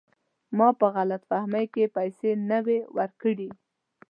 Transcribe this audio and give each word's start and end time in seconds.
ما 0.57 0.69
په 0.79 0.87
غلط 0.95 1.21
فهمۍ 1.29 1.65
کې 1.73 1.93
پیسې 1.95 2.31
نه 2.49 2.59
وې 2.65 2.79
ورکړي. 2.97 3.49